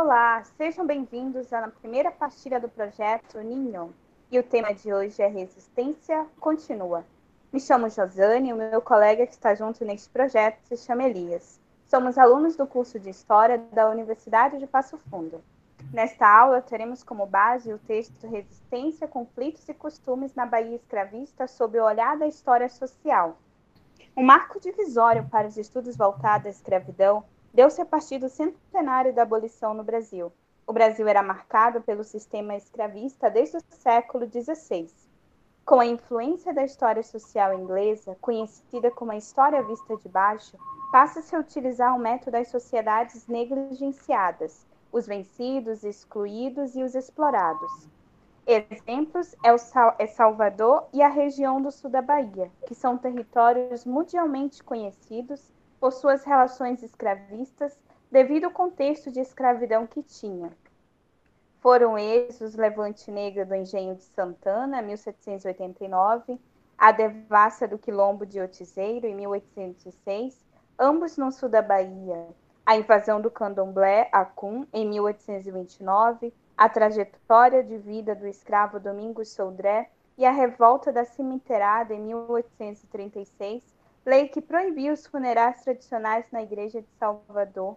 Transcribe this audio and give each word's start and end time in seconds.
Olá, 0.00 0.44
sejam 0.56 0.86
bem-vindos 0.86 1.52
à 1.52 1.66
primeira 1.66 2.12
partilha 2.12 2.60
do 2.60 2.68
projeto 2.68 3.40
Ninho. 3.40 3.92
E 4.30 4.38
o 4.38 4.44
tema 4.44 4.72
de 4.72 4.94
hoje 4.94 5.20
é 5.20 5.26
Resistência 5.26 6.24
Continua. 6.38 7.04
Me 7.52 7.58
chamo 7.58 7.90
Josane 7.90 8.50
e 8.50 8.52
o 8.52 8.56
meu 8.56 8.80
colega 8.80 9.26
que 9.26 9.32
está 9.32 9.56
junto 9.56 9.84
neste 9.84 10.08
projeto 10.08 10.60
se 10.62 10.76
chama 10.76 11.02
Elias. 11.02 11.60
Somos 11.84 12.16
alunos 12.16 12.54
do 12.54 12.64
curso 12.64 13.00
de 13.00 13.10
História 13.10 13.58
da 13.72 13.90
Universidade 13.90 14.60
de 14.60 14.68
Passo 14.68 14.96
Fundo. 15.10 15.42
Nesta 15.92 16.28
aula, 16.28 16.62
teremos 16.62 17.02
como 17.02 17.26
base 17.26 17.72
o 17.72 17.78
texto 17.78 18.24
Resistência, 18.28 19.08
Conflitos 19.08 19.68
e 19.68 19.74
Costumes 19.74 20.32
na 20.32 20.46
Bahia 20.46 20.76
Escravista 20.76 21.48
sob 21.48 21.76
o 21.76 21.84
olhar 21.84 22.16
da 22.16 22.28
história 22.28 22.68
social. 22.68 23.36
O 24.14 24.22
marco 24.22 24.60
divisório 24.60 25.28
para 25.28 25.48
os 25.48 25.56
estudos 25.56 25.96
voltados 25.96 26.46
à 26.46 26.50
escravidão 26.50 27.24
deu-se 27.52 27.80
a 27.80 27.86
partir 27.86 28.18
do 28.18 28.28
centenário 28.28 29.12
da 29.12 29.22
abolição 29.22 29.74
no 29.74 29.84
Brasil. 29.84 30.32
O 30.66 30.72
Brasil 30.72 31.08
era 31.08 31.22
marcado 31.22 31.80
pelo 31.80 32.04
sistema 32.04 32.54
escravista 32.54 33.30
desde 33.30 33.56
o 33.56 33.62
século 33.70 34.26
XVI. 34.26 34.88
Com 35.64 35.80
a 35.80 35.86
influência 35.86 36.52
da 36.52 36.64
história 36.64 37.02
social 37.02 37.52
inglesa, 37.52 38.16
conhecida 38.20 38.90
como 38.90 39.12
a 39.12 39.16
história 39.16 39.62
vista 39.62 39.96
de 39.96 40.08
baixo, 40.08 40.56
passa-se 40.90 41.34
a 41.36 41.38
utilizar 41.38 41.94
o 41.94 41.98
método 41.98 42.32
das 42.32 42.48
sociedades 42.48 43.26
negligenciadas, 43.26 44.66
os 44.90 45.06
vencidos, 45.06 45.84
excluídos 45.84 46.74
e 46.74 46.82
os 46.82 46.94
explorados. 46.94 47.88
Exemplos 48.46 49.36
é, 49.44 49.52
o 49.52 49.58
Sal 49.58 49.94
é 49.98 50.06
Salvador 50.06 50.86
e 50.90 51.02
a 51.02 51.08
região 51.08 51.60
do 51.60 51.70
sul 51.70 51.90
da 51.90 52.00
Bahia, 52.00 52.50
que 52.66 52.74
são 52.74 52.96
territórios 52.96 53.84
mundialmente 53.84 54.64
conhecidos 54.64 55.52
por 55.80 55.92
suas 55.92 56.24
relações 56.24 56.82
escravistas 56.82 57.78
devido 58.10 58.44
ao 58.44 58.50
contexto 58.50 59.10
de 59.10 59.20
escravidão 59.20 59.86
que 59.86 60.02
tinha. 60.02 60.50
Foram 61.60 61.98
eles 61.98 62.40
os 62.40 62.54
Levante 62.54 63.10
Negro 63.10 63.44
do 63.44 63.54
Engenho 63.54 63.94
de 63.94 64.04
Santana, 64.04 64.80
1789, 64.80 66.38
a 66.76 66.92
devassa 66.92 67.66
do 67.66 67.76
Quilombo 67.76 68.24
de 68.24 68.40
Otizeiro, 68.40 69.06
em 69.06 69.14
1806, 69.14 70.46
ambos 70.78 71.16
no 71.16 71.32
sul 71.32 71.48
da 71.48 71.60
Bahia, 71.60 72.28
a 72.64 72.76
invasão 72.76 73.20
do 73.20 73.30
candomblé 73.30 74.08
Acum, 74.12 74.66
em 74.72 74.86
1829, 74.88 76.32
a 76.56 76.68
trajetória 76.68 77.64
de 77.64 77.76
vida 77.78 78.14
do 78.14 78.26
escravo 78.26 78.78
Domingos 78.78 79.30
Soldré 79.30 79.90
e 80.16 80.24
a 80.24 80.30
revolta 80.30 80.92
da 80.92 81.04
cimiterada 81.04 81.94
em 81.94 82.00
1836, 82.00 83.62
lei 84.04 84.28
que 84.28 84.40
proibiu 84.40 84.92
os 84.92 85.06
funerais 85.06 85.62
tradicionais 85.62 86.26
na 86.30 86.42
Igreja 86.42 86.80
de 86.80 86.88
Salvador, 86.98 87.76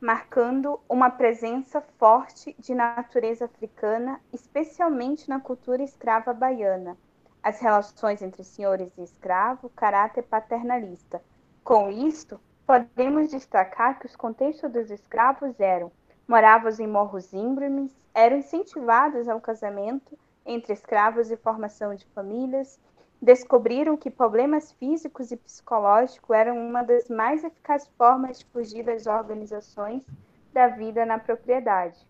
marcando 0.00 0.78
uma 0.88 1.10
presença 1.10 1.80
forte 1.98 2.54
de 2.58 2.74
natureza 2.74 3.46
africana, 3.46 4.20
especialmente 4.32 5.28
na 5.28 5.40
cultura 5.40 5.82
escrava 5.82 6.32
baiana. 6.32 6.96
As 7.42 7.60
relações 7.60 8.22
entre 8.22 8.44
senhores 8.44 8.92
e 8.98 9.02
escravo, 9.02 9.70
caráter 9.70 10.22
paternalista. 10.22 11.22
Com 11.64 11.90
isto, 11.90 12.40
podemos 12.66 13.30
destacar 13.30 13.98
que 13.98 14.06
os 14.06 14.16
contextos 14.16 14.70
dos 14.70 14.90
escravos 14.90 15.58
eram 15.60 15.90
moravam 16.26 16.72
em 16.80 16.86
morros 16.86 17.32
íngremes, 17.32 17.92
eram 18.12 18.38
incentivados 18.38 19.28
ao 19.28 19.40
casamento 19.40 20.18
entre 20.44 20.72
escravos 20.72 21.30
e 21.30 21.36
formação 21.36 21.94
de 21.94 22.04
famílias, 22.06 22.80
descobriram 23.20 23.96
que 23.96 24.10
problemas 24.10 24.72
físicos 24.72 25.32
e 25.32 25.36
psicológicos 25.36 26.36
eram 26.36 26.56
uma 26.58 26.82
das 26.82 27.08
mais 27.08 27.42
eficazes 27.42 27.88
formas 27.96 28.38
de 28.38 28.44
fugir 28.46 28.84
das 28.84 29.06
organizações 29.06 30.04
da 30.52 30.68
vida 30.68 31.04
na 31.06 31.18
propriedade. 31.18 32.06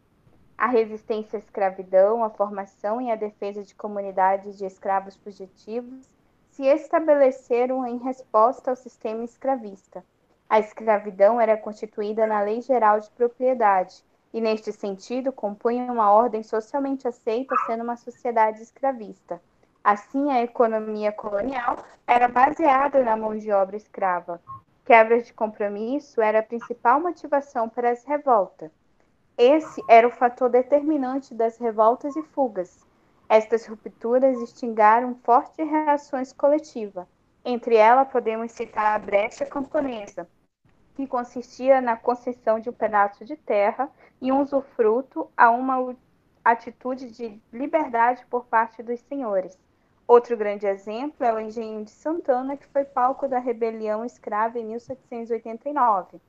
A 0.58 0.66
resistência 0.66 1.36
à 1.36 1.40
escravidão, 1.40 2.24
a 2.24 2.30
formação 2.30 3.00
e 3.00 3.10
a 3.10 3.16
defesa 3.16 3.62
de 3.62 3.74
comunidades 3.74 4.56
de 4.56 4.64
escravos 4.64 5.16
fugitivos 5.16 6.08
se 6.50 6.64
estabeleceram 6.64 7.86
em 7.86 7.98
resposta 7.98 8.70
ao 8.70 8.76
sistema 8.76 9.22
escravista. 9.24 10.02
A 10.48 10.58
escravidão 10.58 11.40
era 11.40 11.56
constituída 11.56 12.26
na 12.26 12.40
Lei 12.40 12.62
Geral 12.62 12.98
de 13.00 13.10
Propriedade 13.10 14.02
e, 14.32 14.40
neste 14.40 14.72
sentido, 14.72 15.32
compunha 15.32 15.92
uma 15.92 16.10
ordem 16.10 16.42
socialmente 16.42 17.06
aceita 17.06 17.54
sendo 17.66 17.84
uma 17.84 17.96
sociedade 17.96 18.62
escravista. 18.62 19.42
Assim, 19.86 20.32
a 20.32 20.42
economia 20.42 21.12
colonial 21.12 21.76
era 22.08 22.26
baseada 22.26 23.04
na 23.04 23.16
mão 23.16 23.36
de 23.36 23.52
obra 23.52 23.76
escrava. 23.76 24.42
Quebra 24.84 25.22
de 25.22 25.32
compromisso 25.32 26.20
era 26.20 26.40
a 26.40 26.42
principal 26.42 26.98
motivação 26.98 27.68
para 27.68 27.92
as 27.92 28.02
revoltas. 28.02 28.72
Esse 29.38 29.80
era 29.88 30.08
o 30.08 30.10
fator 30.10 30.50
determinante 30.50 31.32
das 31.32 31.56
revoltas 31.58 32.16
e 32.16 32.22
fugas. 32.24 32.84
Estas 33.28 33.64
rupturas 33.64 34.36
instigaram 34.38 35.14
fortes 35.22 35.64
reações 35.64 36.32
coletivas. 36.32 37.06
Entre 37.44 37.76
elas, 37.76 38.08
podemos 38.08 38.50
citar 38.50 38.86
a 38.86 38.98
brecha 38.98 39.46
camponesa, 39.46 40.28
que 40.96 41.06
consistia 41.06 41.80
na 41.80 41.96
concessão 41.96 42.58
de 42.58 42.68
um 42.68 42.72
pedaço 42.72 43.24
de 43.24 43.36
terra 43.36 43.88
e 44.20 44.32
um 44.32 44.40
usufruto 44.40 45.30
a 45.36 45.48
uma 45.48 45.94
atitude 46.44 47.12
de 47.12 47.40
liberdade 47.52 48.26
por 48.28 48.46
parte 48.46 48.82
dos 48.82 48.98
senhores. 49.02 49.56
Outro 50.08 50.36
grande 50.36 50.68
exemplo 50.68 51.26
é 51.26 51.34
o 51.34 51.40
Engenho 51.40 51.84
de 51.84 51.90
Santana, 51.90 52.56
que 52.56 52.68
foi 52.68 52.84
palco 52.84 53.26
da 53.26 53.40
rebelião 53.40 54.04
escrava 54.04 54.56
em 54.56 54.64
1789. 54.64 56.20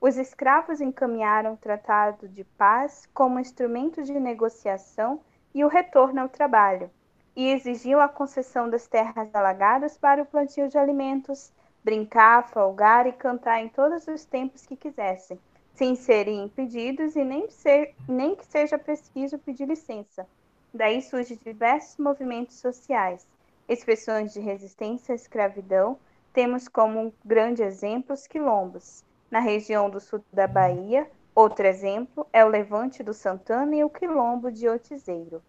Os 0.00 0.16
escravos 0.16 0.80
encaminharam 0.80 1.54
o 1.54 1.56
Tratado 1.56 2.28
de 2.28 2.44
Paz 2.44 3.08
como 3.12 3.40
instrumento 3.40 4.04
de 4.04 4.12
negociação 4.12 5.20
e 5.52 5.64
o 5.64 5.68
retorno 5.68 6.20
ao 6.20 6.28
trabalho, 6.28 6.88
e 7.34 7.50
exigiu 7.50 7.98
a 8.00 8.08
concessão 8.08 8.70
das 8.70 8.86
terras 8.86 9.34
alagadas 9.34 9.98
para 9.98 10.22
o 10.22 10.26
plantio 10.26 10.68
de 10.68 10.78
alimentos, 10.78 11.52
brincar, 11.82 12.48
folgar 12.50 13.04
e 13.08 13.12
cantar 13.12 13.60
em 13.60 13.68
todos 13.68 14.06
os 14.06 14.24
tempos 14.24 14.64
que 14.64 14.76
quisessem, 14.76 15.40
sem 15.72 15.96
serem 15.96 16.44
impedidos 16.44 17.16
e 17.16 17.24
nem, 17.24 17.50
ser, 17.50 17.96
nem 18.08 18.36
que 18.36 18.46
seja 18.46 18.78
preciso 18.78 19.40
pedir 19.40 19.66
licença 19.66 20.24
Daí 20.74 21.00
surgem 21.00 21.38
diversos 21.44 21.96
movimentos 21.98 22.56
sociais, 22.56 23.24
expressões 23.68 24.32
de 24.32 24.40
resistência 24.40 25.12
à 25.12 25.14
escravidão. 25.14 25.96
Temos 26.32 26.66
como 26.66 27.14
grande 27.24 27.62
exemplo 27.62 28.12
os 28.12 28.26
quilombos. 28.26 29.04
Na 29.30 29.38
região 29.38 29.88
do 29.88 30.00
sul 30.00 30.24
da 30.32 30.48
Bahia, 30.48 31.08
outro 31.32 31.64
exemplo 31.64 32.26
é 32.32 32.44
o 32.44 32.48
Levante 32.48 33.04
do 33.04 33.14
Santana 33.14 33.76
e 33.76 33.84
o 33.84 33.88
Quilombo 33.88 34.50
de 34.50 34.68
Otizeiro. 34.68 35.40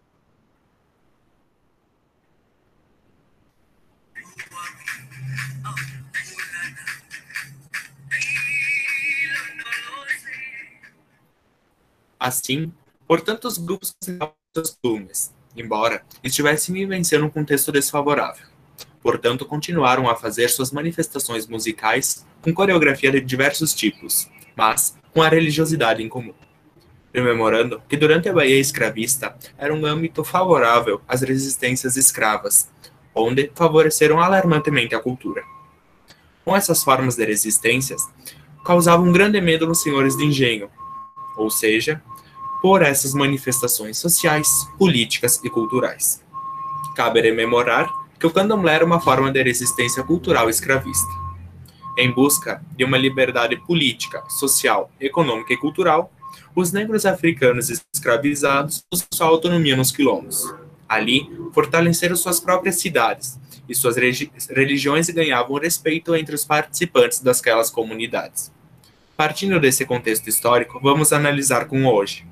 Assim, 12.18 12.72
por 13.08 13.20
tantos 13.20 13.58
grupos 13.58 13.92
costumes, 14.60 15.34
embora 15.56 16.02
estivessem 16.24 16.74
vivenciando 16.74 17.26
um 17.26 17.30
contexto 17.30 17.70
desfavorável. 17.70 18.46
Portanto, 19.02 19.44
continuaram 19.44 20.08
a 20.08 20.16
fazer 20.16 20.48
suas 20.48 20.72
manifestações 20.72 21.46
musicais 21.46 22.26
com 22.42 22.52
coreografia 22.52 23.10
de 23.10 23.20
diversos 23.20 23.74
tipos, 23.74 24.28
mas 24.56 24.96
com 25.12 25.22
a 25.22 25.28
religiosidade 25.28 26.02
em 26.02 26.08
comum. 26.08 26.34
Rememorando 27.12 27.82
que 27.88 27.96
durante 27.96 28.28
a 28.28 28.32
Bahia 28.32 28.58
escravista 28.58 29.36
era 29.56 29.72
um 29.72 29.86
âmbito 29.86 30.24
favorável 30.24 31.00
às 31.06 31.22
resistências 31.22 31.96
escravas, 31.96 32.68
onde 33.14 33.50
favoreceram 33.54 34.20
alarmantemente 34.20 34.94
a 34.94 35.00
cultura. 35.00 35.42
Com 36.44 36.54
essas 36.54 36.82
formas 36.82 37.16
de 37.16 37.24
resistências, 37.24 38.02
causavam 38.64 39.06
um 39.06 39.12
grande 39.12 39.40
medo 39.40 39.66
nos 39.66 39.82
senhores 39.82 40.16
de 40.16 40.24
engenho, 40.24 40.68
ou 41.36 41.50
seja, 41.50 42.02
por 42.60 42.82
essas 42.82 43.14
manifestações 43.14 43.98
sociais, 43.98 44.48
políticas 44.78 45.40
e 45.44 45.50
culturais. 45.50 46.22
Cabe 46.94 47.20
rememorar 47.20 47.88
que 48.18 48.26
o 48.26 48.30
candomblé 48.30 48.74
era 48.74 48.84
uma 48.84 49.00
forma 49.00 49.30
de 49.30 49.42
resistência 49.42 50.02
cultural 50.02 50.48
escravista. 50.48 51.10
Em 51.98 52.10
busca 52.10 52.62
de 52.76 52.84
uma 52.84 52.98
liberdade 52.98 53.56
política, 53.56 54.22
social, 54.28 54.90
econômica 55.00 55.52
e 55.52 55.56
cultural, 55.56 56.12
os 56.54 56.72
negros 56.72 57.04
africanos 57.04 57.70
escravizados 57.94 58.82
sua 59.12 59.26
autonomia 59.26 59.76
nos 59.76 59.90
quilombos. 59.92 60.54
Ali, 60.88 61.30
fortaleceram 61.52 62.16
suas 62.16 62.40
próprias 62.40 62.80
cidades 62.80 63.38
e 63.68 63.74
suas 63.74 63.96
religiões 63.96 65.10
ganhavam 65.10 65.58
respeito 65.58 66.14
entre 66.14 66.34
os 66.34 66.44
participantes 66.44 67.20
daquelas 67.20 67.70
comunidades. 67.70 68.52
Partindo 69.16 69.58
desse 69.58 69.84
contexto 69.84 70.28
histórico, 70.28 70.78
vamos 70.82 71.12
analisar 71.12 71.66
com 71.66 71.86
hoje 71.86 72.26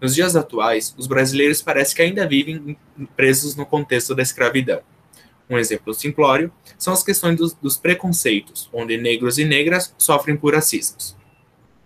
nos 0.00 0.14
dias 0.14 0.36
atuais, 0.36 0.94
os 0.96 1.06
brasileiros 1.06 1.60
parecem 1.60 1.96
que 1.96 2.02
ainda 2.02 2.26
vivem 2.26 2.76
presos 3.16 3.56
no 3.56 3.66
contexto 3.66 4.14
da 4.14 4.22
escravidão. 4.22 4.80
Um 5.50 5.58
exemplo 5.58 5.94
simplório 5.94 6.52
são 6.78 6.92
as 6.92 7.02
questões 7.02 7.36
dos, 7.36 7.54
dos 7.54 7.76
preconceitos, 7.76 8.68
onde 8.72 8.96
negros 8.96 9.38
e 9.38 9.44
negras 9.44 9.94
sofrem 9.98 10.36
por 10.36 10.54
racismos. 10.54 11.16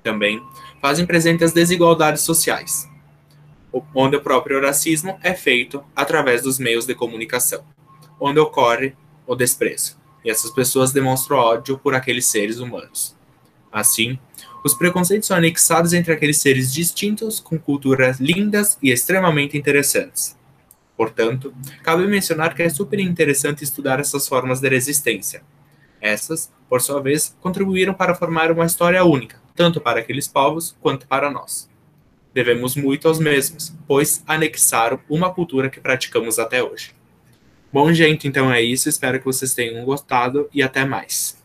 Também 0.02 0.42
fazem 0.80 1.06
presente 1.06 1.44
as 1.44 1.52
desigualdades 1.52 2.22
sociais, 2.22 2.88
onde 3.94 4.16
o 4.16 4.20
próprio 4.20 4.60
racismo 4.60 5.16
é 5.22 5.32
feito 5.32 5.82
através 5.94 6.42
dos 6.42 6.58
meios 6.58 6.84
de 6.84 6.94
comunicação, 6.94 7.64
onde 8.20 8.40
ocorre 8.40 8.94
o 9.26 9.36
desprezo, 9.36 9.96
e 10.24 10.30
essas 10.30 10.50
pessoas 10.50 10.92
demonstram 10.92 11.38
ódio 11.38 11.78
por 11.78 11.94
aqueles 11.94 12.26
seres 12.26 12.58
humanos. 12.58 13.16
Assim, 13.72 14.18
os 14.62 14.74
preconceitos 14.74 15.26
são 15.26 15.36
anexados 15.36 15.92
entre 15.92 16.12
aqueles 16.12 16.38
seres 16.38 16.72
distintos 16.72 17.40
com 17.40 17.58
culturas 17.58 18.20
lindas 18.20 18.78
e 18.82 18.90
extremamente 18.90 19.56
interessantes. 19.56 20.36
Portanto, 20.96 21.52
cabe 21.82 22.06
mencionar 22.06 22.54
que 22.54 22.62
é 22.62 22.68
super 22.68 23.00
interessante 23.00 23.64
estudar 23.64 23.98
essas 23.98 24.28
formas 24.28 24.60
de 24.60 24.68
resistência. 24.68 25.42
Essas, 26.00 26.52
por 26.68 26.80
sua 26.80 27.00
vez, 27.00 27.36
contribuíram 27.40 27.94
para 27.94 28.14
formar 28.14 28.52
uma 28.52 28.66
história 28.66 29.02
única, 29.04 29.40
tanto 29.56 29.80
para 29.80 30.00
aqueles 30.00 30.28
povos 30.28 30.76
quanto 30.80 31.08
para 31.08 31.30
nós. 31.30 31.68
Devemos 32.34 32.76
muito 32.76 33.08
aos 33.08 33.18
mesmos, 33.18 33.74
pois 33.86 34.22
anexaram 34.26 35.00
uma 35.08 35.32
cultura 35.32 35.68
que 35.68 35.80
praticamos 35.80 36.38
até 36.38 36.62
hoje. 36.62 36.92
Bom, 37.72 37.92
gente, 37.92 38.28
então 38.28 38.52
é 38.52 38.62
isso. 38.62 38.88
Espero 38.88 39.18
que 39.18 39.24
vocês 39.24 39.54
tenham 39.54 39.84
gostado 39.84 40.48
e 40.52 40.62
até 40.62 40.84
mais. 40.84 41.41